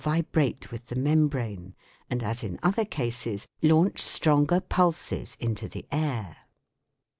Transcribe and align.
vibrate 0.03 0.71
with 0.71 0.87
the 0.87 0.95
membrane 0.95 1.75
and 2.09 2.23
as 2.23 2.43
in 2.43 2.57
other 2.63 2.83
cases 2.83 3.47
launch 3.61 3.99
stronger 3.99 4.59
pulses 4.59 5.37
into 5.39 5.67
the 5.69 5.85
air. 5.91 6.37